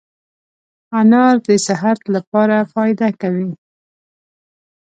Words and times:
انار 0.99 1.35
دي 1.45 1.57
صحت 1.67 1.99
لپاره 2.15 2.57
فایده 2.73 3.09
کوي 3.21 3.49